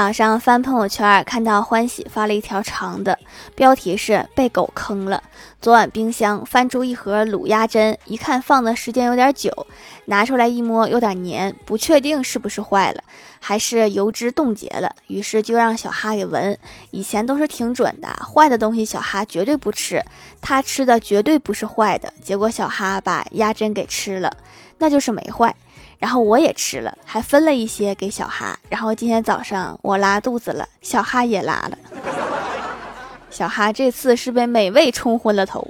[0.00, 3.18] 早上翻朋友圈，看到欢喜发了一条长的，
[3.54, 5.22] 标题是“被狗坑了”。
[5.60, 9.66] 昨晚冰箱翻出一盒卤鸭胗，一看放的时间有点久，
[10.06, 13.04] 拿出来一摸有点黏，不确定是不是坏了，
[13.40, 14.96] 还是油脂冻结了。
[15.08, 16.56] 于是就让小哈给闻，
[16.92, 20.02] 以前都是挺准的，坏的东西小哈绝对不吃，
[20.40, 22.10] 他吃的绝对不是坏的。
[22.24, 24.34] 结果小哈把鸭胗给吃了，
[24.78, 25.54] 那就是没坏。
[26.00, 28.58] 然后我也吃了，还分了一些给小哈。
[28.68, 31.78] 然后今天早上我拉肚子了，小哈也拉了。
[33.30, 35.68] 小哈这次是被美味冲昏了头。